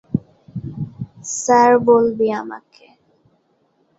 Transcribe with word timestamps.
Sir 1.35 1.71
বলবি 1.87 2.27
আমাকে। 2.33 2.85